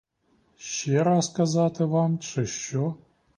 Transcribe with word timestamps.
Ще 0.57 1.03
раз 1.03 1.29
казати 1.33 1.85
вам, 1.85 2.19
чи 2.19 2.45
що? 2.45 2.95